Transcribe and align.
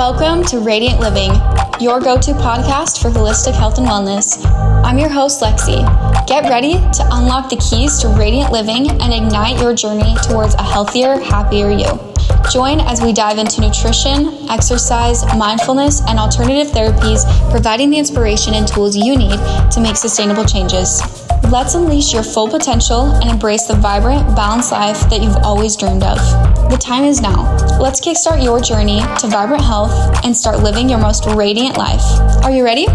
Welcome 0.00 0.44
to 0.44 0.60
Radiant 0.60 0.98
Living, 0.98 1.30
your 1.78 2.00
go 2.00 2.18
to 2.18 2.32
podcast 2.32 3.02
for 3.02 3.10
holistic 3.10 3.52
health 3.52 3.76
and 3.76 3.86
wellness. 3.86 4.42
I'm 4.82 4.98
your 4.98 5.10
host, 5.10 5.42
Lexi. 5.42 5.84
Get 6.26 6.48
ready 6.48 6.72
to 6.72 7.06
unlock 7.12 7.50
the 7.50 7.56
keys 7.56 7.98
to 7.98 8.08
radiant 8.08 8.50
living 8.50 8.90
and 8.90 9.12
ignite 9.12 9.60
your 9.60 9.74
journey 9.74 10.14
towards 10.22 10.54
a 10.54 10.62
healthier, 10.62 11.20
happier 11.20 11.68
you. 11.68 12.00
Join 12.50 12.80
as 12.80 13.02
we 13.02 13.12
dive 13.12 13.36
into 13.36 13.60
nutrition, 13.60 14.48
exercise, 14.48 15.22
mindfulness, 15.36 16.00
and 16.08 16.18
alternative 16.18 16.72
therapies, 16.72 17.20
providing 17.50 17.90
the 17.90 17.98
inspiration 17.98 18.54
and 18.54 18.66
tools 18.66 18.96
you 18.96 19.18
need 19.18 19.38
to 19.70 19.80
make 19.82 19.96
sustainable 19.96 20.46
changes. 20.46 21.02
Let's 21.50 21.74
unleash 21.74 22.12
your 22.12 22.22
full 22.22 22.48
potential 22.48 23.06
and 23.06 23.28
embrace 23.28 23.64
the 23.64 23.74
vibrant, 23.74 24.36
balanced 24.36 24.70
life 24.70 25.00
that 25.10 25.20
you've 25.20 25.34
always 25.38 25.76
dreamed 25.76 26.04
of. 26.04 26.16
The 26.70 26.76
time 26.76 27.02
is 27.02 27.20
now. 27.20 27.56
Let's 27.80 28.00
kickstart 28.00 28.40
your 28.40 28.60
journey 28.60 29.00
to 29.18 29.26
vibrant 29.26 29.64
health 29.64 29.90
and 30.24 30.36
start 30.36 30.60
living 30.60 30.88
your 30.88 31.00
most 31.00 31.26
radiant 31.26 31.76
life. 31.76 32.04
Are 32.44 32.52
you 32.52 32.62
ready? 32.62 32.86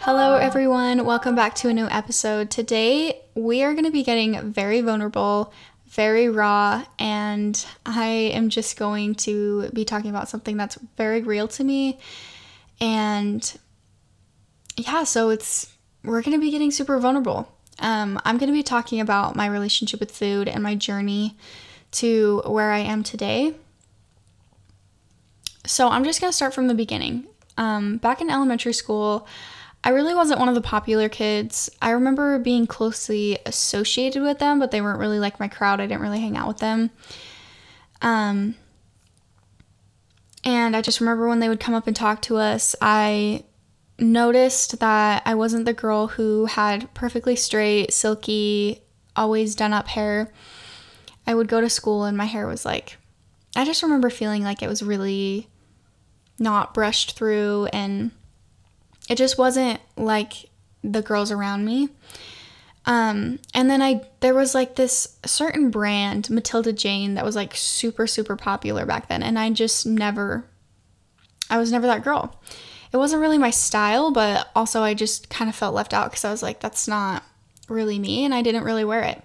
Hello, 0.00 0.34
everyone. 0.34 1.04
Welcome 1.04 1.36
back 1.36 1.54
to 1.56 1.68
a 1.68 1.72
new 1.72 1.86
episode. 1.86 2.50
Today, 2.50 3.20
we 3.36 3.62
are 3.62 3.74
going 3.74 3.84
to 3.84 3.92
be 3.92 4.02
getting 4.02 4.50
very 4.50 4.80
vulnerable, 4.80 5.52
very 5.86 6.28
raw, 6.28 6.84
and 6.98 7.64
I 7.86 8.06
am 8.34 8.48
just 8.48 8.76
going 8.76 9.14
to 9.14 9.70
be 9.70 9.84
talking 9.84 10.10
about 10.10 10.28
something 10.28 10.56
that's 10.56 10.76
very 10.96 11.22
real 11.22 11.46
to 11.46 11.62
me. 11.62 12.00
And 12.80 13.56
yeah, 14.76 15.04
so 15.04 15.30
it's 15.30 15.72
we're 16.04 16.22
going 16.22 16.36
to 16.36 16.40
be 16.40 16.50
getting 16.50 16.70
super 16.70 16.98
vulnerable. 16.98 17.52
Um, 17.78 18.20
I'm 18.24 18.38
going 18.38 18.48
to 18.48 18.54
be 18.54 18.62
talking 18.62 19.00
about 19.00 19.36
my 19.36 19.46
relationship 19.46 20.00
with 20.00 20.10
food 20.10 20.48
and 20.48 20.62
my 20.62 20.74
journey 20.74 21.36
to 21.92 22.42
where 22.46 22.70
I 22.70 22.78
am 22.78 23.02
today. 23.02 23.54
So 25.66 25.88
I'm 25.88 26.04
just 26.04 26.20
going 26.20 26.30
to 26.30 26.36
start 26.36 26.54
from 26.54 26.68
the 26.68 26.74
beginning. 26.74 27.26
Um, 27.58 27.96
back 27.96 28.20
in 28.20 28.30
elementary 28.30 28.72
school, 28.72 29.26
I 29.82 29.90
really 29.90 30.14
wasn't 30.14 30.40
one 30.40 30.48
of 30.48 30.54
the 30.54 30.60
popular 30.60 31.08
kids. 31.08 31.70
I 31.82 31.90
remember 31.90 32.38
being 32.38 32.66
closely 32.66 33.38
associated 33.46 34.22
with 34.22 34.38
them, 34.38 34.58
but 34.58 34.70
they 34.70 34.80
weren't 34.80 34.98
really 34.98 35.18
like 35.18 35.40
my 35.40 35.48
crowd. 35.48 35.80
I 35.80 35.86
didn't 35.86 36.02
really 36.02 36.20
hang 36.20 36.36
out 36.36 36.48
with 36.48 36.58
them. 36.58 36.90
Um, 38.02 38.54
and 40.44 40.76
I 40.76 40.82
just 40.82 41.00
remember 41.00 41.28
when 41.28 41.40
they 41.40 41.48
would 41.48 41.60
come 41.60 41.74
up 41.74 41.86
and 41.86 41.96
talk 41.96 42.22
to 42.22 42.36
us, 42.36 42.76
I 42.80 43.44
noticed 43.98 44.78
that 44.80 45.22
I 45.24 45.34
wasn't 45.34 45.64
the 45.64 45.72
girl 45.72 46.08
who 46.08 46.46
had 46.46 46.92
perfectly 46.94 47.36
straight, 47.36 47.92
silky, 47.92 48.82
always 49.14 49.54
done 49.54 49.72
up 49.72 49.88
hair. 49.88 50.32
I 51.26 51.34
would 51.34 51.48
go 51.48 51.60
to 51.60 51.70
school 51.70 52.04
and 52.04 52.16
my 52.16 52.26
hair 52.26 52.46
was 52.46 52.64
like, 52.64 52.98
I 53.54 53.64
just 53.64 53.82
remember 53.82 54.10
feeling 54.10 54.42
like 54.42 54.62
it 54.62 54.68
was 54.68 54.82
really 54.82 55.48
not 56.38 56.74
brushed 56.74 57.16
through 57.16 57.68
and 57.72 58.10
it 59.08 59.16
just 59.16 59.38
wasn't 59.38 59.80
like 59.96 60.50
the 60.84 61.02
girls 61.02 61.30
around 61.32 61.64
me. 61.64 61.88
Um, 62.84 63.40
and 63.52 63.68
then 63.68 63.82
I 63.82 64.02
there 64.20 64.34
was 64.34 64.54
like 64.54 64.76
this 64.76 65.18
certain 65.24 65.70
brand, 65.70 66.30
Matilda 66.30 66.72
Jane, 66.72 67.14
that 67.14 67.24
was 67.24 67.34
like 67.34 67.56
super 67.56 68.06
super 68.06 68.36
popular 68.36 68.86
back 68.86 69.08
then, 69.08 69.24
and 69.24 69.36
I 69.36 69.50
just 69.50 69.86
never, 69.86 70.44
I 71.50 71.58
was 71.58 71.72
never 71.72 71.88
that 71.88 72.04
girl 72.04 72.40
it 72.96 72.98
wasn't 72.98 73.20
really 73.20 73.36
my 73.36 73.50
style, 73.50 74.10
but 74.10 74.50
also 74.56 74.82
I 74.82 74.94
just 74.94 75.28
kind 75.28 75.50
of 75.50 75.54
felt 75.54 75.74
left 75.74 75.92
out 75.92 76.10
because 76.10 76.24
I 76.24 76.30
was 76.30 76.42
like, 76.42 76.60
that's 76.60 76.88
not 76.88 77.22
really 77.68 77.98
me, 77.98 78.24
and 78.24 78.34
I 78.34 78.40
didn't 78.40 78.64
really 78.64 78.84
wear 78.84 79.02
it. 79.02 79.22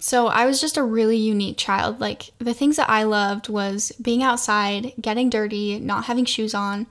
So 0.00 0.26
I 0.26 0.44
was 0.44 0.60
just 0.60 0.76
a 0.76 0.82
really 0.82 1.16
unique 1.16 1.56
child. 1.56 2.00
Like 2.00 2.30
the 2.38 2.52
things 2.52 2.74
that 2.76 2.90
I 2.90 3.04
loved 3.04 3.48
was 3.48 3.92
being 4.02 4.24
outside, 4.24 4.92
getting 5.00 5.30
dirty, 5.30 5.78
not 5.78 6.06
having 6.06 6.24
shoes 6.24 6.52
on, 6.52 6.88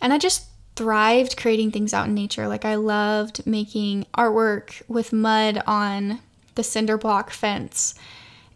and 0.00 0.12
I 0.12 0.18
just 0.18 0.46
thrived 0.74 1.36
creating 1.36 1.70
things 1.70 1.94
out 1.94 2.08
in 2.08 2.14
nature. 2.14 2.48
Like 2.48 2.64
I 2.64 2.74
loved 2.74 3.46
making 3.46 4.06
artwork 4.18 4.82
with 4.88 5.12
mud 5.12 5.62
on 5.68 6.18
the 6.56 6.64
cinder 6.64 6.98
block 6.98 7.30
fence. 7.30 7.94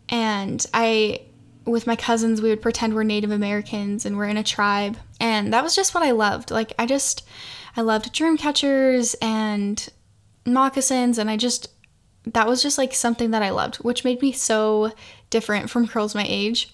And 0.09 0.67
I 0.75 1.21
with 1.67 1.87
my 1.87 1.97
cousins, 1.97 2.41
we 2.41 2.51
would 2.51 2.63
pretend 2.63 2.95
we're 2.95 3.03
Native 3.03 3.31
Americans 3.31 4.07
and 4.07 4.17
we're 4.17 4.27
in 4.27 4.37
a 4.37 4.45
tribe. 4.45 4.97
And 5.21 5.53
that 5.53 5.63
was 5.63 5.75
just 5.75 5.95
what 5.95 6.03
I 6.03 6.13
loved. 6.13 6.51
Like, 6.51 6.73
I 6.79 6.87
just, 6.87 7.27
I 7.77 7.83
loved 7.83 8.13
dream 8.13 8.37
catchers 8.37 9.15
and 9.21 9.89
moccasins. 10.47 11.19
And 11.19 11.29
I 11.29 11.37
just, 11.37 11.69
that 12.25 12.47
was 12.47 12.63
just 12.63 12.79
like 12.79 12.95
something 12.95 13.33
that 13.33 13.43
I 13.43 13.51
loved, 13.51 13.77
which 13.77 14.05
made 14.05 14.23
me 14.23 14.33
so 14.33 14.93
different 15.29 15.69
from 15.69 15.87
girls 15.87 16.15
my 16.15 16.25
age. 16.27 16.73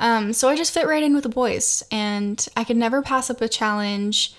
Um, 0.00 0.32
so 0.32 0.48
I 0.48 0.56
just 0.56 0.72
fit 0.72 0.86
right 0.86 1.02
in 1.02 1.14
with 1.14 1.24
the 1.24 1.28
boys 1.28 1.82
and 1.90 2.46
I 2.56 2.64
could 2.64 2.76
never 2.76 3.02
pass 3.02 3.30
up 3.30 3.40
a 3.40 3.48
challenge. 3.48 4.34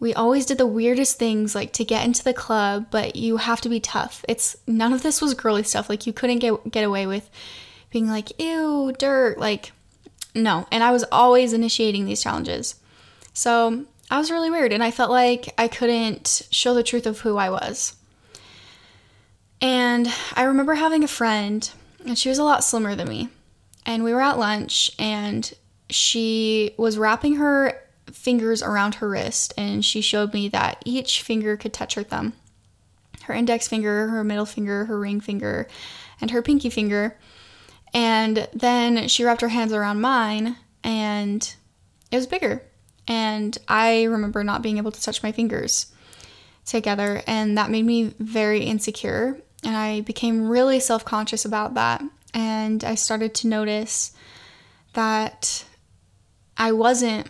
We 0.00 0.14
always 0.14 0.46
did 0.46 0.58
the 0.58 0.66
weirdest 0.66 1.18
things 1.18 1.54
like 1.54 1.72
to 1.74 1.84
get 1.84 2.04
into 2.04 2.24
the 2.24 2.34
club, 2.34 2.86
but 2.90 3.16
you 3.16 3.36
have 3.36 3.60
to 3.62 3.68
be 3.68 3.80
tough. 3.80 4.24
It's 4.28 4.56
none 4.66 4.92
of 4.92 5.02
this 5.02 5.20
was 5.20 5.34
girly 5.34 5.62
stuff. 5.62 5.88
Like 5.88 6.06
you 6.06 6.12
couldn't 6.12 6.38
get 6.38 6.70
get 6.70 6.84
away 6.84 7.06
with 7.06 7.30
being 7.90 8.08
like, 8.08 8.38
ew, 8.40 8.94
dirt. 8.98 9.38
Like, 9.38 9.72
no. 10.34 10.66
And 10.70 10.82
I 10.82 10.90
was 10.90 11.04
always 11.10 11.52
initiating 11.52 12.04
these 12.04 12.22
challenges. 12.22 12.76
So 13.32 13.84
I 14.10 14.18
was 14.18 14.30
really 14.30 14.50
weird 14.50 14.72
and 14.72 14.82
I 14.82 14.90
felt 14.90 15.10
like 15.10 15.54
I 15.58 15.68
couldn't 15.68 16.48
show 16.50 16.74
the 16.74 16.82
truth 16.82 17.06
of 17.06 17.20
who 17.20 17.36
I 17.36 17.50
was. 17.50 17.96
And 19.60 20.12
I 20.34 20.44
remember 20.44 20.74
having 20.74 21.02
a 21.02 21.08
friend, 21.08 21.68
and 22.06 22.16
she 22.16 22.28
was 22.28 22.38
a 22.38 22.44
lot 22.44 22.62
slimmer 22.62 22.94
than 22.94 23.08
me. 23.08 23.28
And 23.84 24.04
we 24.04 24.12
were 24.12 24.20
at 24.20 24.38
lunch, 24.38 24.92
and 25.00 25.52
she 25.90 26.74
was 26.76 26.96
wrapping 26.96 27.36
her 27.36 27.82
fingers 28.12 28.62
around 28.62 28.96
her 28.96 29.08
wrist, 29.08 29.52
and 29.56 29.84
she 29.84 30.00
showed 30.00 30.32
me 30.32 30.48
that 30.50 30.80
each 30.84 31.22
finger 31.22 31.56
could 31.56 31.72
touch 31.72 31.94
her 31.94 32.04
thumb 32.04 32.34
her 33.28 33.34
index 33.34 33.68
finger, 33.68 34.08
her 34.08 34.24
middle 34.24 34.46
finger, 34.46 34.86
her 34.86 34.98
ring 34.98 35.20
finger, 35.20 35.68
and 36.20 36.30
her 36.30 36.42
pinky 36.42 36.70
finger. 36.70 37.16
And 37.94 38.48
then 38.52 39.08
she 39.08 39.24
wrapped 39.24 39.40
her 39.40 39.48
hands 39.48 39.72
around 39.72 40.00
mine 40.00 40.56
and 40.84 41.54
it 42.10 42.16
was 42.16 42.26
bigger. 42.26 42.62
And 43.06 43.56
I 43.68 44.04
remember 44.04 44.44
not 44.44 44.62
being 44.62 44.78
able 44.78 44.92
to 44.92 45.02
touch 45.02 45.22
my 45.22 45.32
fingers 45.32 45.92
together. 46.66 47.22
And 47.26 47.56
that 47.56 47.70
made 47.70 47.84
me 47.84 48.14
very 48.18 48.64
insecure. 48.64 49.40
And 49.64 49.76
I 49.76 50.02
became 50.02 50.48
really 50.48 50.80
self 50.80 51.04
conscious 51.04 51.44
about 51.44 51.74
that. 51.74 52.02
And 52.34 52.84
I 52.84 52.94
started 52.94 53.34
to 53.36 53.48
notice 53.48 54.12
that 54.92 55.64
I 56.56 56.72
wasn't 56.72 57.28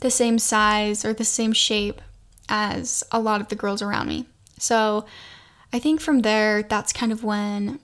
the 0.00 0.10
same 0.10 0.38
size 0.38 1.04
or 1.04 1.12
the 1.12 1.24
same 1.24 1.52
shape 1.52 2.00
as 2.48 3.02
a 3.10 3.20
lot 3.20 3.40
of 3.40 3.48
the 3.48 3.56
girls 3.56 3.82
around 3.82 4.08
me. 4.08 4.26
So 4.58 5.06
I 5.72 5.78
think 5.78 6.00
from 6.00 6.20
there, 6.20 6.62
that's 6.62 6.92
kind 6.92 7.12
of 7.12 7.24
when 7.24 7.80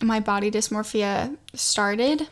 my 0.00 0.20
body 0.20 0.50
dysmorphia 0.50 1.36
started. 1.54 2.28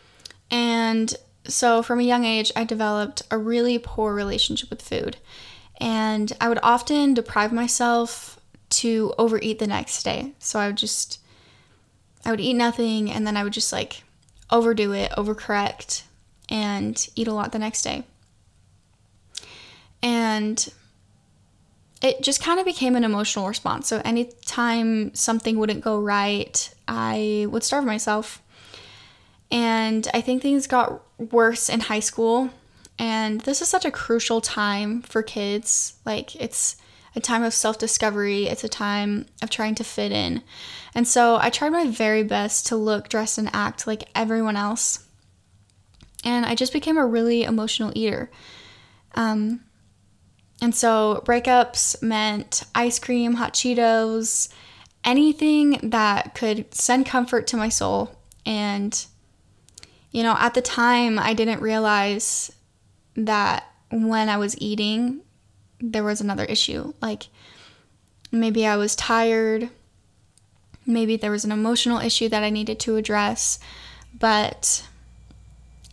And 0.51 1.15
so 1.45 1.83
from 1.83 2.01
a 2.01 2.05
young 2.05 2.25
age, 2.25 2.53
I 2.57 2.65
developed 2.65 3.23
a 3.31 3.39
really 3.39 3.79
poor 3.79 4.15
relationship 4.15 4.71
with 4.71 4.83
food. 4.83 5.17
And 5.79 6.33
I 6.41 6.49
would 6.49 6.59
often 6.63 7.15
deprive 7.15 7.53
myself 7.53 8.41
to 8.69 9.15
overeat 9.19 9.59
the 9.59 9.67
next 9.67 10.03
day. 10.03 10.33
So 10.39 10.59
I 10.59 10.67
would 10.67 10.77
just, 10.77 11.21
I 12.25 12.31
would 12.31 12.41
eat 12.41 12.55
nothing 12.55 13.11
and 13.11 13.27
then 13.27 13.37
I 13.37 13.45
would 13.45 13.53
just 13.53 13.73
like 13.73 14.03
overdo 14.51 14.93
it, 14.93 15.13
overcorrect, 15.13 16.03
and 16.49 17.09
eat 17.15 17.29
a 17.29 17.33
lot 17.33 17.53
the 17.53 17.59
next 17.59 17.83
day. 17.83 18.05
And 20.03 20.69
it 22.03 22.23
just 22.23 22.43
kind 22.43 22.61
of 22.61 22.67
became 22.67 22.97
an 22.97 23.05
emotional 23.05 23.49
response. 23.49 23.89
So 23.89 24.01
anytime 24.05 25.15
something 25.15 25.59
wouldn't 25.59 25.83
go 25.83 25.99
right, 25.99 26.73
I 26.89 27.47
would 27.51 27.65
starve 27.65 27.85
myself. 27.85 28.43
And 29.51 30.09
I 30.13 30.21
think 30.21 30.43
things 30.43 30.67
got 30.67 31.03
worse 31.19 31.69
in 31.69 31.81
high 31.81 32.01
school. 32.01 32.51
And 32.99 33.41
this 33.43 33.61
is 33.61 33.69
such 33.69 33.85
a 33.85 33.91
crucial 33.91 34.41
time 34.41 35.03
for 35.03 35.23
kids. 35.23 35.95
Like, 36.05 36.35
it's 36.37 36.77
a 37.15 37.21
time 37.21 37.43
of 37.43 37.55
self 37.55 37.79
discovery, 37.79 38.47
it's 38.47 38.65
a 38.65 38.69
time 38.69 39.27
of 39.43 39.51
trying 39.51 39.75
to 39.77 39.85
fit 39.85 40.13
in. 40.13 40.43
And 40.95 41.07
so 41.07 41.39
I 41.41 41.51
tried 41.51 41.71
my 41.71 41.87
very 41.87 42.23
best 42.23 42.67
to 42.69 42.77
look, 42.77 43.09
dress, 43.09 43.39
and 43.39 43.51
act 43.53 43.87
like 43.87 44.09
everyone 44.15 44.57
else. 44.57 45.07
And 46.25 46.45
I 46.45 46.55
just 46.55 46.73
became 46.73 46.99
a 46.99 47.07
really 47.07 47.45
emotional 47.45 47.93
eater. 47.95 48.31
Um, 49.15 49.61
and 50.61 50.75
so 50.75 51.23
breakups 51.25 52.03
meant 52.03 52.65
ice 52.75 52.99
cream, 52.99 53.35
hot 53.35 53.55
Cheetos, 53.55 54.49
anything 55.07 55.79
that 55.83 56.35
could 56.35 56.75
send 56.75 57.07
comfort 57.07 57.47
to 57.47 57.57
my 57.57 57.69
soul. 57.69 58.19
And, 58.45 59.07
you 60.11 60.23
know, 60.23 60.37
at 60.39 60.55
the 60.55 60.61
time, 60.61 61.19
I 61.19 61.33
didn't 61.33 61.63
realize 61.63 62.53
that 63.15 63.65
when 63.91 64.29
I 64.29 64.37
was 64.37 64.61
eating, 64.61 65.23
there 65.81 66.05
was 66.05 66.21
another 66.21 66.45
issue. 66.45 66.93
Like 67.01 67.29
maybe 68.33 68.67
I 68.67 68.77
was 68.77 68.97
tired, 68.97 69.71
maybe 70.85 71.17
there 71.17 71.31
was 71.31 71.45
an 71.45 71.53
emotional 71.53 71.99
issue 71.99 72.29
that 72.29 72.43
I 72.43 72.51
needed 72.51 72.79
to 72.81 72.97
address, 72.97 73.59
but 74.19 74.87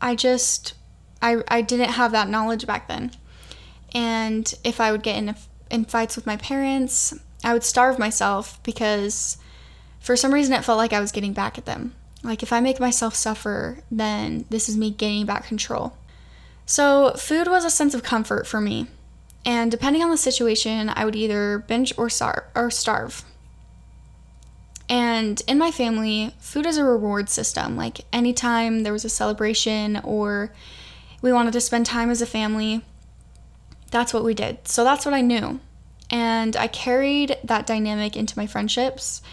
I 0.01 0.15
just 0.15 0.73
I 1.21 1.43
I 1.47 1.61
didn't 1.61 1.91
have 1.91 2.11
that 2.11 2.29
knowledge 2.29 2.65
back 2.65 2.87
then. 2.87 3.11
And 3.93 4.51
if 4.63 4.81
I 4.81 4.91
would 4.91 5.03
get 5.03 5.17
in 5.17 5.35
in 5.69 5.85
fights 5.85 6.15
with 6.15 6.25
my 6.25 6.37
parents, 6.37 7.13
I 7.43 7.53
would 7.53 7.63
starve 7.63 7.99
myself 7.99 8.61
because 8.63 9.37
for 9.99 10.15
some 10.15 10.33
reason 10.33 10.53
it 10.53 10.63
felt 10.63 10.77
like 10.77 10.93
I 10.93 10.99
was 10.99 11.11
getting 11.11 11.33
back 11.33 11.57
at 11.57 11.65
them. 11.65 11.93
Like 12.23 12.43
if 12.43 12.53
I 12.53 12.59
make 12.59 12.79
myself 12.79 13.15
suffer, 13.15 13.79
then 13.91 14.45
this 14.49 14.69
is 14.69 14.77
me 14.77 14.91
gaining 14.91 15.25
back 15.25 15.45
control. 15.45 15.93
So, 16.65 17.11
food 17.15 17.47
was 17.47 17.65
a 17.65 17.69
sense 17.69 17.93
of 17.93 18.03
comfort 18.03 18.47
for 18.47 18.61
me. 18.61 18.87
And 19.45 19.69
depending 19.69 20.01
on 20.01 20.09
the 20.09 20.17
situation, 20.17 20.89
I 20.89 21.03
would 21.03 21.15
either 21.15 21.59
binge 21.67 21.93
or 21.97 22.09
starve 22.09 22.43
or 22.55 22.71
starve. 22.71 23.25
And 24.87 25.41
in 25.47 25.57
my 25.57 25.71
family, 25.71 26.33
food 26.39 26.65
is 26.65 26.77
a 26.77 26.83
reward 26.83 27.29
system. 27.29 27.75
Like 27.75 28.01
anytime 28.13 28.83
there 28.83 28.93
was 28.93 29.03
a 29.03 29.09
celebration 29.09 29.99
or 30.03 30.53
we 31.21 31.33
wanted 31.33 31.53
to 31.53 31.61
spend 31.61 31.85
time 31.85 32.09
as 32.09 32.21
a 32.21 32.25
family, 32.25 32.81
that's 33.91 34.13
what 34.13 34.23
we 34.23 34.33
did. 34.33 34.67
So 34.67 34.83
that's 34.83 35.05
what 35.05 35.13
I 35.13 35.21
knew. 35.21 35.59
And 36.13 36.55
I 36.55 36.67
carried 36.67 37.37
that 37.43 37.65
dynamic 37.65 38.15
into 38.15 38.37
my 38.37 38.45
friendships. 38.45 39.23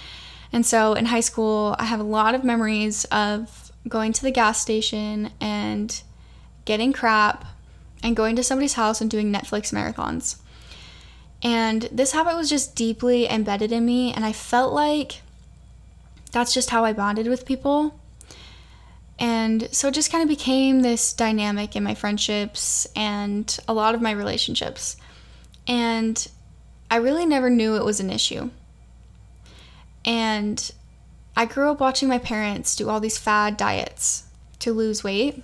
And 0.51 0.65
so 0.65 0.95
in 0.95 1.05
high 1.05 1.21
school, 1.21 1.77
I 1.79 1.85
have 1.85 2.01
a 2.01 2.05
lot 2.05 2.35
of 2.35 2.43
memories 2.43 3.05
of 3.13 3.71
going 3.87 4.15
to 4.15 4.23
the 4.23 4.31
gas 4.31 4.63
station 4.63 5.31
and 5.43 6.03
getting 6.65 6.95
crap 6.95 7.45
and 8.03 8.17
going 8.17 8.35
to 8.37 8.43
somebody's 8.43 8.73
house 8.73 9.03
and 9.03 9.11
doing 9.11 9.31
Netflix 9.31 9.75
marathons. 9.75 10.41
And 11.43 11.83
this 11.93 12.13
habit 12.13 12.35
was 12.35 12.49
just 12.49 12.75
deeply 12.75 13.29
embedded 13.29 13.73
in 13.73 13.85
me, 13.85 14.13
and 14.15 14.25
I 14.25 14.33
felt 14.33 14.73
like 14.73 15.21
that's 16.33 16.55
just 16.55 16.71
how 16.71 16.87
I 16.87 16.95
bonded 16.95 17.27
with 17.27 17.45
people. 17.45 18.01
And 19.19 19.69
so 19.71 19.89
it 19.89 19.95
just 19.95 20.11
kind 20.11 20.23
of 20.23 20.29
became 20.29 20.81
this 20.81 21.13
dynamic 21.13 21.77
in 21.77 21.85
my 21.85 21.95
friendships 21.95 22.87
and 22.97 23.55
a 23.69 23.75
lot 23.75 23.95
of 23.95 24.01
my 24.01 24.13
relationships. 24.13 24.97
And 25.67 26.27
I 26.91 26.97
really 26.97 27.25
never 27.25 27.49
knew 27.49 27.77
it 27.77 27.85
was 27.85 28.01
an 28.01 28.11
issue. 28.11 28.51
And 30.05 30.71
I 31.37 31.45
grew 31.47 31.71
up 31.71 31.81
watching 31.81 32.09
my 32.09 32.19
parents 32.19 32.75
do 32.75 32.89
all 32.89 33.01
these 33.01 33.17
fad 33.17 33.57
diets 33.57 34.25
to 34.59 34.73
lose 34.73 35.05
weight. 35.05 35.43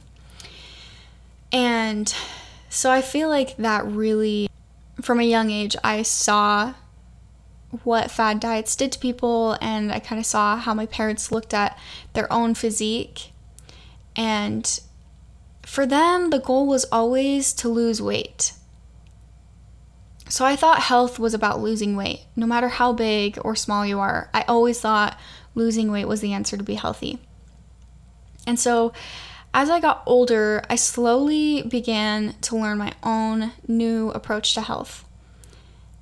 And 1.53 2.13
so 2.69 2.91
I 2.91 3.01
feel 3.01 3.29
like 3.29 3.57
that 3.57 3.87
really, 3.87 4.51
from 5.01 5.21
a 5.21 5.25
young 5.25 5.51
age, 5.51 5.77
I 5.85 6.03
saw 6.03 6.75
what 7.85 8.11
fad 8.11 8.41
diets 8.41 8.75
did 8.75 8.93
to 8.93 8.99
people, 8.99 9.57
and 9.61 9.93
I 9.93 9.99
kind 10.01 10.19
of 10.19 10.27
saw 10.27 10.57
how 10.57 10.75
my 10.75 10.87
parents 10.87 11.31
looked 11.31 11.55
at 11.55 11.79
their 12.13 12.31
own 12.33 12.55
physique. 12.55 13.33
And 14.17 14.81
for 15.63 15.87
them, 15.87 16.31
the 16.31 16.41
goal 16.41 16.67
was 16.67 16.85
always 16.87 17.53
to 17.55 17.69
lose 17.69 18.03
weight. 18.03 18.53
So 20.29 20.45
I 20.45 20.57
thought 20.57 20.81
health 20.81 21.19
was 21.19 21.35
about 21.35 21.61
losing 21.61 21.97
weight. 21.97 22.21
No 22.35 22.47
matter 22.47 22.69
how 22.69 22.93
big 22.93 23.39
or 23.43 23.55
small 23.55 23.87
you 23.87 24.01
are, 24.01 24.29
I 24.35 24.43
always 24.43 24.81
thought 24.81 25.19
losing 25.55 25.91
weight 25.91 26.07
was 26.07 26.21
the 26.21 26.33
answer 26.33 26.57
to 26.57 26.65
be 26.65 26.75
healthy. 26.75 27.19
And 28.47 28.59
so 28.59 28.93
as 29.55 29.71
I 29.71 29.81
got 29.81 30.03
older, 30.05 30.63
I 30.69 30.77
slowly 30.77 31.63
began 31.63 32.35
to 32.43 32.57
learn 32.57 32.79
my 32.79 32.93
own 33.03 33.53
new 33.67 34.11
approach 34.11 34.55
to 34.55 34.61
health. 34.61 35.05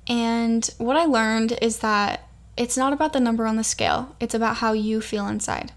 And 0.07 0.69
what 0.77 0.97
I 0.97 1.05
learned 1.05 1.57
is 1.61 1.79
that 1.79 2.27
it's 2.57 2.77
not 2.77 2.93
about 2.93 3.13
the 3.13 3.19
number 3.19 3.45
on 3.45 3.55
the 3.55 3.63
scale, 3.63 4.15
it's 4.19 4.33
about 4.33 4.57
how 4.57 4.73
you 4.73 5.01
feel 5.01 5.27
inside. 5.27 5.71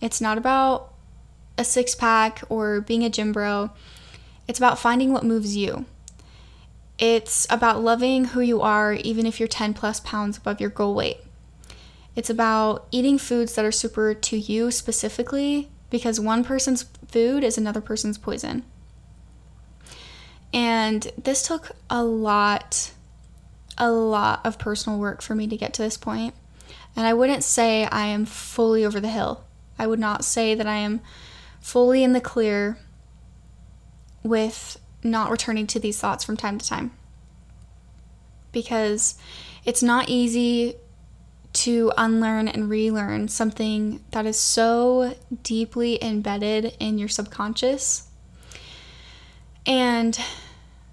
It's 0.00 0.20
not 0.20 0.38
about 0.38 0.92
a 1.58 1.64
six 1.64 1.94
pack 1.94 2.42
or 2.48 2.80
being 2.80 3.04
a 3.04 3.10
gym 3.10 3.32
bro, 3.32 3.70
it's 4.48 4.58
about 4.58 4.78
finding 4.78 5.12
what 5.12 5.24
moves 5.24 5.56
you. 5.56 5.84
It's 7.00 7.46
about 7.48 7.82
loving 7.82 8.26
who 8.26 8.40
you 8.40 8.60
are, 8.60 8.92
even 8.92 9.24
if 9.24 9.40
you're 9.40 9.48
10 9.48 9.72
plus 9.72 10.00
pounds 10.00 10.36
above 10.36 10.60
your 10.60 10.68
goal 10.68 10.94
weight. 10.94 11.16
It's 12.14 12.28
about 12.28 12.86
eating 12.90 13.16
foods 13.16 13.54
that 13.54 13.64
are 13.64 13.72
super 13.72 14.12
to 14.12 14.36
you 14.36 14.70
specifically 14.70 15.70
because 15.88 16.20
one 16.20 16.44
person's 16.44 16.84
food 17.08 17.42
is 17.42 17.56
another 17.56 17.80
person's 17.80 18.18
poison. 18.18 18.64
And 20.52 21.10
this 21.16 21.46
took 21.46 21.70
a 21.88 22.04
lot, 22.04 22.92
a 23.78 23.90
lot 23.90 24.44
of 24.44 24.58
personal 24.58 24.98
work 24.98 25.22
for 25.22 25.34
me 25.34 25.46
to 25.46 25.56
get 25.56 25.72
to 25.74 25.82
this 25.82 25.96
point. 25.96 26.34
And 26.94 27.06
I 27.06 27.14
wouldn't 27.14 27.44
say 27.44 27.86
I 27.86 28.06
am 28.08 28.26
fully 28.26 28.84
over 28.84 29.00
the 29.00 29.08
hill. 29.08 29.44
I 29.78 29.86
would 29.86 30.00
not 30.00 30.22
say 30.22 30.54
that 30.54 30.66
I 30.66 30.76
am 30.76 31.00
fully 31.62 32.04
in 32.04 32.12
the 32.12 32.20
clear 32.20 32.76
with 34.22 34.78
not 35.02 35.30
returning 35.30 35.66
to 35.68 35.80
these 35.80 35.98
thoughts 35.98 36.24
from 36.24 36.36
time 36.36 36.58
to 36.58 36.66
time. 36.66 36.92
Because 38.52 39.16
it's 39.64 39.82
not 39.82 40.08
easy 40.08 40.74
to 41.52 41.92
unlearn 41.96 42.48
and 42.48 42.70
relearn 42.70 43.28
something 43.28 44.04
that 44.12 44.26
is 44.26 44.38
so 44.38 45.16
deeply 45.42 46.02
embedded 46.02 46.76
in 46.78 46.98
your 46.98 47.08
subconscious. 47.08 48.08
And 49.66 50.18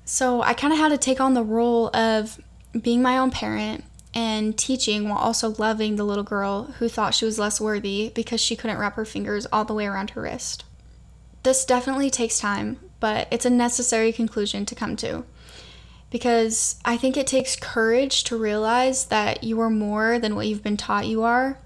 so 0.06 0.42
I 0.42 0.54
kind 0.54 0.74
of 0.74 0.80
had 0.80 0.90
to 0.90 0.98
take 0.98 1.22
on 1.22 1.34
the 1.34 1.44
role 1.44 1.96
of 1.96 2.42
being 2.80 3.02
my 3.02 3.18
own 3.18 3.32
parent 3.32 3.84
and 4.14 4.58
teaching 4.58 5.08
while 5.08 5.18
also 5.18 5.54
loving 5.58 5.96
the 5.96 6.04
little 6.04 6.24
girl 6.24 6.64
who 6.80 6.90
thought 6.90 7.14
she 7.14 7.26
was 7.26 7.38
less 7.38 7.62
worthy 7.62 8.12
because 8.16 8.42
she 8.42 8.56
couldn't 8.56 8.78
wrap 8.78 8.96
her 8.96 9.06
fingers 9.06 9.46
all 9.52 9.66
the 9.66 9.74
way 9.74 9.86
around 9.86 10.12
her 10.12 10.22
wrist. 10.22 10.64
This 11.44 11.66
definitely 11.66 12.10
takes 12.10 12.40
time, 12.40 12.80
but 13.00 13.28
it's 13.32 13.46
a 13.46 13.50
necessary 13.50 14.12
conclusion 14.12 14.66
to 14.66 14.76
come 14.76 14.96
to. 14.98 15.24
Because 16.10 16.80
I 16.86 16.98
think 16.98 17.18
it 17.18 17.28
takes 17.28 17.56
courage 17.56 18.24
to 18.26 18.38
realize 18.38 19.06
that 19.06 19.44
you 19.44 19.60
are 19.60 19.70
more 19.70 20.20
than 20.20 20.36
what 20.36 20.48
you've 20.48 20.64
been 20.64 20.78
taught 20.78 21.08
you 21.08 21.24
are, 21.24 21.60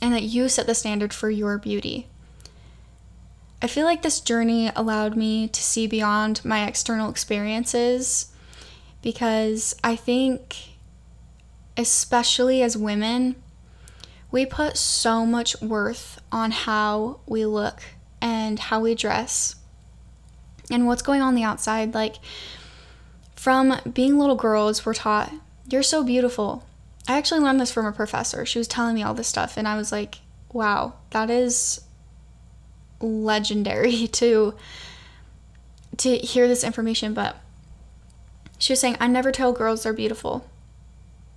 and 0.00 0.14
that 0.14 0.22
you 0.22 0.48
set 0.48 0.66
the 0.66 0.74
standard 0.74 1.12
for 1.12 1.30
your 1.30 1.58
beauty. 1.58 2.06
I 3.62 3.66
feel 3.66 3.84
like 3.84 4.02
this 4.02 4.20
journey 4.20 4.70
allowed 4.74 5.16
me 5.16 5.46
to 5.48 5.62
see 5.62 5.86
beyond 5.86 6.42
my 6.44 6.66
external 6.66 7.10
experiences 7.10 8.32
because 9.02 9.74
I 9.84 9.96
think, 9.96 10.56
especially 11.76 12.62
as 12.62 12.76
women, 12.76 13.36
we 14.30 14.46
put 14.46 14.78
so 14.78 15.26
much 15.26 15.60
worth 15.60 16.20
on 16.32 16.52
how 16.52 17.20
we 17.26 17.44
look 17.44 17.82
and 18.22 18.58
how 18.58 18.80
we 18.80 18.94
dress 18.94 19.56
and 20.70 20.86
what's 20.86 21.02
going 21.02 21.22
on 21.22 21.34
the 21.34 21.42
outside. 21.42 21.94
Like, 21.94 22.16
from 23.34 23.80
being 23.92 24.18
little 24.18 24.36
girls, 24.36 24.84
we're 24.84 24.94
taught, 24.94 25.32
you're 25.68 25.82
so 25.82 26.04
beautiful. 26.04 26.64
I 27.08 27.16
actually 27.16 27.40
learned 27.40 27.60
this 27.60 27.72
from 27.72 27.86
a 27.86 27.92
professor. 27.92 28.44
She 28.44 28.58
was 28.58 28.68
telling 28.68 28.94
me 28.94 29.02
all 29.02 29.14
this 29.14 29.28
stuff, 29.28 29.56
and 29.56 29.66
I 29.66 29.76
was 29.76 29.90
like, 29.92 30.18
wow, 30.52 30.94
that 31.10 31.30
is 31.30 31.80
legendary 33.00 34.06
to 34.12 34.54
to 35.96 36.16
hear 36.18 36.46
this 36.48 36.64
information 36.64 37.12
but 37.12 37.36
she 38.58 38.72
was 38.72 38.80
saying 38.80 38.96
i 39.00 39.06
never 39.06 39.32
tell 39.32 39.52
girls 39.52 39.82
they're 39.82 39.92
beautiful 39.92 40.48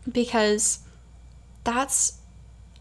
because 0.09 0.79
that's 1.63 2.19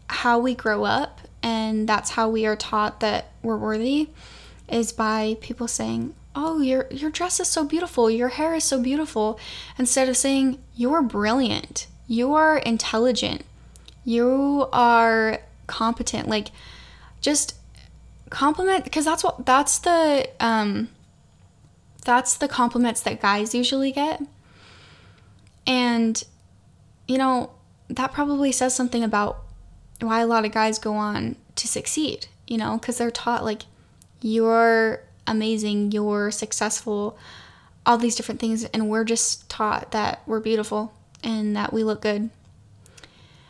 how 0.07 0.37
we 0.37 0.53
grow 0.53 0.83
up 0.83 1.21
and 1.41 1.87
that's 1.87 2.11
how 2.11 2.29
we 2.29 2.45
are 2.45 2.55
taught 2.55 2.99
that 2.99 3.31
we're 3.41 3.57
worthy 3.57 4.09
is 4.69 4.93
by 4.93 5.35
people 5.41 5.67
saying 5.67 6.13
oh 6.35 6.61
your 6.61 6.87
your 6.91 7.09
dress 7.09 7.39
is 7.39 7.47
so 7.47 7.63
beautiful 7.63 8.09
your 8.09 8.29
hair 8.29 8.55
is 8.55 8.63
so 8.63 8.81
beautiful 8.81 9.39
instead 9.77 10.09
of 10.09 10.17
saying 10.17 10.57
you're 10.75 11.01
brilliant 11.01 11.87
you 12.07 12.33
are 12.33 12.57
intelligent 12.57 13.43
you 14.03 14.67
are 14.73 15.39
competent 15.67 16.27
like 16.27 16.49
just 17.21 17.55
compliment 18.29 18.83
because 18.83 19.05
that's 19.05 19.23
what 19.23 19.45
that's 19.45 19.77
the 19.79 20.27
um 20.39 20.89
that's 22.03 22.35
the 22.35 22.47
compliments 22.47 23.01
that 23.01 23.21
guys 23.21 23.55
usually 23.55 23.91
get. 23.91 24.21
And 25.65 26.21
you 27.07 27.17
know 27.17 27.51
that 27.89 28.11
probably 28.11 28.51
says 28.51 28.75
something 28.75 29.03
about 29.03 29.43
why 29.99 30.21
a 30.21 30.27
lot 30.27 30.45
of 30.45 30.51
guys 30.51 30.79
go 30.79 30.95
on 30.95 31.35
to 31.55 31.67
succeed 31.67 32.27
you 32.47 32.57
know 32.57 32.77
because 32.77 32.97
they're 32.97 33.11
taught 33.11 33.43
like 33.43 33.63
you're 34.21 35.01
amazing, 35.27 35.91
you're 35.91 36.31
successful, 36.31 37.17
all 37.85 37.97
these 37.97 38.15
different 38.15 38.39
things. 38.39 38.63
And 38.65 38.89
we're 38.89 39.03
just 39.03 39.49
taught 39.49 39.91
that 39.91 40.21
we're 40.25 40.39
beautiful 40.39 40.93
and 41.23 41.55
that 41.55 41.73
we 41.73 41.83
look 41.83 42.01
good. 42.01 42.29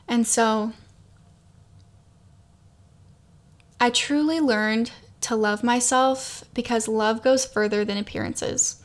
And 0.08 0.28
so 0.28 0.74
I 3.80 3.90
truly 3.90 4.40
learned 4.40 4.92
to 5.22 5.36
love 5.36 5.64
myself 5.64 6.44
because 6.54 6.88
love 6.88 7.24
goes 7.24 7.46
further 7.46 7.84
than 7.84 7.98
appearances. 7.98 8.82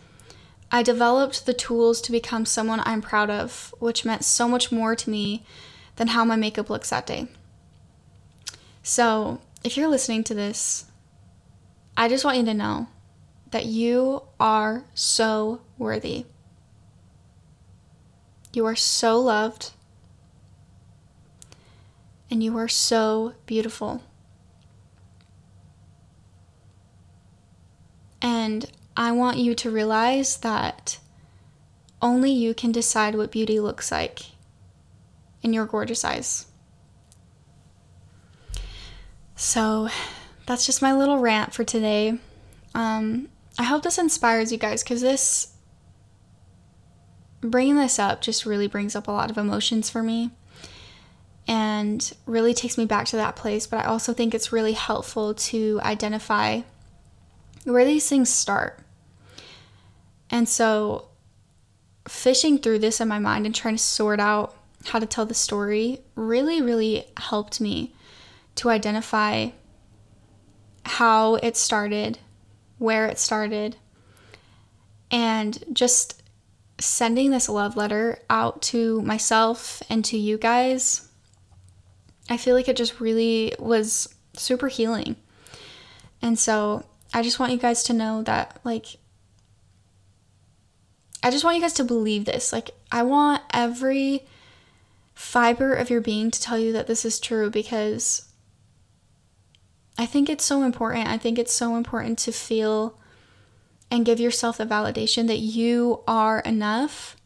I 0.71 0.83
developed 0.83 1.47
the 1.47 1.54
tools 1.54 2.00
to 2.02 2.12
become 2.12 2.45
someone 2.45 2.80
I'm 2.85 3.00
proud 3.00 3.30
of, 3.30 3.75
which 3.78 4.04
meant 4.04 4.25
so 4.25 4.47
much 4.47 4.71
more 4.71 4.95
to 4.95 5.11
me 5.11 5.45
than 5.97 6.09
how 6.09 6.25
my 6.25 6.37
makeup 6.37 6.68
looks 6.68 6.90
that 6.90 7.07
day. 7.07 7.28
So, 8.83 9.40
if 9.64 9.76
you're 9.76 9.88
listening 9.88 10.25
to 10.25 10.35
this 10.35 10.85
I 11.98 12.06
just 12.06 12.24
want 12.24 12.38
you 12.38 12.44
to 12.44 12.54
know 12.54 12.86
that 13.50 13.66
you 13.66 14.22
are 14.38 14.84
so 14.94 15.62
worthy. 15.78 16.26
You 18.52 18.66
are 18.66 18.76
so 18.76 19.18
loved. 19.18 19.72
And 22.30 22.40
you 22.40 22.56
are 22.56 22.68
so 22.68 23.34
beautiful. 23.46 24.04
And 28.22 28.70
I 28.96 29.10
want 29.10 29.38
you 29.38 29.56
to 29.56 29.70
realize 29.70 30.36
that 30.36 31.00
only 32.00 32.30
you 32.30 32.54
can 32.54 32.70
decide 32.70 33.16
what 33.16 33.32
beauty 33.32 33.58
looks 33.58 33.90
like 33.90 34.20
in 35.42 35.52
your 35.52 35.66
gorgeous 35.66 36.04
eyes. 36.04 36.46
So 39.34 39.88
that's 40.48 40.64
just 40.64 40.80
my 40.80 40.94
little 40.94 41.18
rant 41.18 41.52
for 41.52 41.62
today. 41.62 42.18
Um, 42.74 43.28
I 43.58 43.64
hope 43.64 43.82
this 43.82 43.98
inspires 43.98 44.50
you 44.50 44.56
guys 44.56 44.82
because 44.82 45.02
this, 45.02 45.52
bringing 47.42 47.76
this 47.76 47.98
up 47.98 48.22
just 48.22 48.46
really 48.46 48.66
brings 48.66 48.96
up 48.96 49.08
a 49.08 49.12
lot 49.12 49.30
of 49.30 49.36
emotions 49.36 49.90
for 49.90 50.02
me 50.02 50.30
and 51.46 52.14
really 52.24 52.54
takes 52.54 52.78
me 52.78 52.86
back 52.86 53.04
to 53.08 53.16
that 53.16 53.36
place. 53.36 53.66
But 53.66 53.80
I 53.80 53.88
also 53.88 54.14
think 54.14 54.34
it's 54.34 54.50
really 54.50 54.72
helpful 54.72 55.34
to 55.34 55.80
identify 55.82 56.62
where 57.64 57.84
these 57.84 58.08
things 58.08 58.30
start. 58.30 58.78
And 60.30 60.48
so, 60.48 61.08
fishing 62.08 62.56
through 62.56 62.78
this 62.78 63.02
in 63.02 63.08
my 63.08 63.18
mind 63.18 63.44
and 63.44 63.54
trying 63.54 63.76
to 63.76 63.82
sort 63.82 64.18
out 64.18 64.56
how 64.86 64.98
to 64.98 65.04
tell 65.04 65.26
the 65.26 65.34
story 65.34 66.00
really, 66.14 66.62
really 66.62 67.04
helped 67.18 67.60
me 67.60 67.94
to 68.54 68.70
identify 68.70 69.50
how 70.88 71.37
it 71.37 71.57
started, 71.57 72.18
where 72.78 73.07
it 73.07 73.18
started, 73.18 73.76
and 75.11 75.62
just 75.73 76.23
sending 76.78 77.30
this 77.30 77.49
love 77.49 77.76
letter 77.76 78.18
out 78.30 78.62
to 78.62 79.02
myself 79.02 79.83
and 79.90 80.04
to 80.04 80.16
you 80.16 80.38
guys. 80.38 81.09
I 82.30 82.37
feel 82.37 82.54
like 82.54 82.68
it 82.68 82.76
just 82.76 83.00
really 83.00 83.54
was 83.59 84.14
super 84.35 84.68
healing. 84.68 85.16
And 86.21 86.38
so 86.38 86.85
I 87.12 87.23
just 87.23 87.38
want 87.40 87.52
you 87.52 87.59
guys 87.59 87.83
to 87.85 87.92
know 87.92 88.23
that, 88.23 88.61
like, 88.64 88.87
I 91.23 91.30
just 91.30 91.45
want 91.45 91.57
you 91.57 91.62
guys 91.62 91.73
to 91.75 91.85
believe 91.85 92.26
this. 92.26 92.52
Like, 92.52 92.71
I 92.92 93.02
want 93.02 93.42
every 93.52 94.26
fiber 95.14 95.75
of 95.75 95.90
your 95.90 96.00
being 96.00 96.30
to 96.30 96.40
tell 96.40 96.59
you 96.59 96.73
that 96.73 96.87
this 96.87 97.04
is 97.04 97.18
true 97.18 97.50
because 97.50 98.27
I 99.98 100.06
think 100.06 100.30
it's 100.30 100.44
so 100.44 100.62
important. 100.62 101.08
I 101.08 101.18
think 101.18 101.38
it's 101.38 101.52
so 101.52 101.74
important 101.76 102.18
to 102.20 102.32
feel 102.32 102.96
and 103.90 104.06
give 104.06 104.20
yourself 104.20 104.56
the 104.56 104.64
validation 104.64 105.26
that 105.26 105.38
you 105.38 106.00
are 106.06 106.40
enough, 106.40 107.16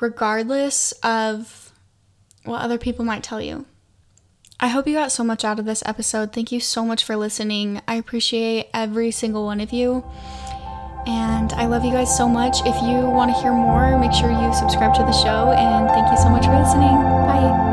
regardless 0.00 0.92
of 1.02 1.72
what 2.44 2.62
other 2.62 2.78
people 2.78 3.04
might 3.04 3.24
tell 3.24 3.40
you. 3.40 3.66
I 4.60 4.68
hope 4.68 4.86
you 4.86 4.94
got 4.94 5.10
so 5.10 5.24
much 5.24 5.44
out 5.44 5.58
of 5.58 5.64
this 5.64 5.82
episode. 5.84 6.32
Thank 6.32 6.52
you 6.52 6.60
so 6.60 6.84
much 6.84 7.02
for 7.02 7.16
listening. 7.16 7.82
I 7.88 7.96
appreciate 7.96 8.68
every 8.72 9.10
single 9.10 9.44
one 9.44 9.60
of 9.60 9.72
you. 9.72 10.04
And 11.04 11.52
I 11.54 11.66
love 11.66 11.84
you 11.84 11.90
guys 11.90 12.16
so 12.16 12.28
much. 12.28 12.60
If 12.60 12.80
you 12.80 13.00
want 13.10 13.34
to 13.34 13.42
hear 13.42 13.52
more, 13.52 13.98
make 13.98 14.12
sure 14.12 14.30
you 14.30 14.54
subscribe 14.54 14.94
to 14.94 15.02
the 15.02 15.12
show. 15.12 15.50
And 15.50 15.88
thank 15.88 16.08
you 16.12 16.16
so 16.16 16.28
much 16.28 16.44
for 16.44 16.56
listening. 16.56 16.94
Bye. 17.26 17.71